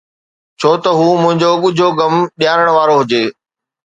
ڇو 0.59 0.71
ته 0.83 0.89
هو 0.99 1.07
منهنجو 1.21 1.51
ڳجهو 1.63 1.89
غم 1.97 2.13
ڏيارڻ 2.39 2.67
وارو 2.75 2.95
هجي؟ 3.01 3.23